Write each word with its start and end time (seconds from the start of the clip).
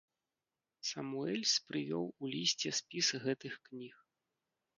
Самуэльс 0.91 1.53
прывёў 1.67 2.05
у 2.09 2.23
лісце 2.33 2.69
спіс 2.79 3.07
гэтых 3.27 3.53
кніг. 3.71 3.95